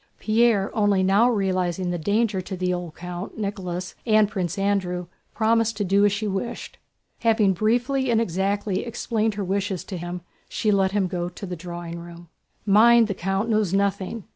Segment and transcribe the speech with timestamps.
[0.19, 6.03] Pierre—only now realizing the danger to the old count, Nicholas, and Prince Andrew—promised to do
[6.05, 6.79] as she wished.
[7.19, 11.55] Having briefly and exactly explained her wishes to him, she let him go to the
[11.55, 12.29] drawing room.
[12.65, 14.23] "Mind, the count knows nothing.